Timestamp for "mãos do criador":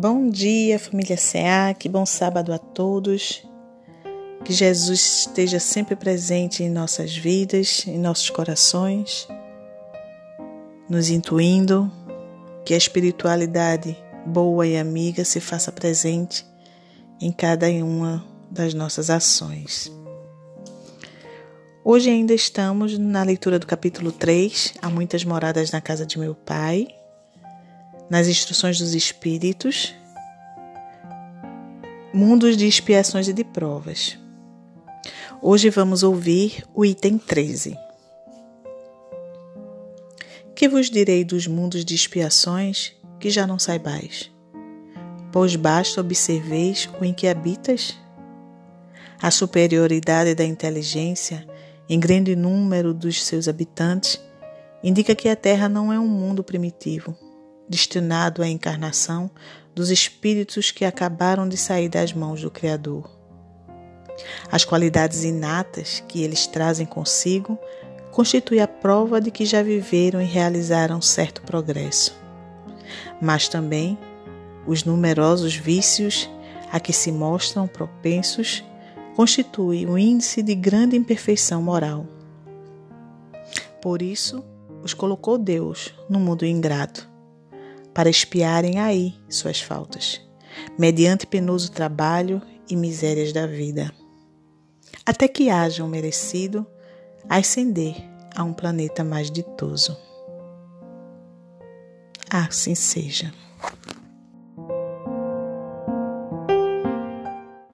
62.12-63.08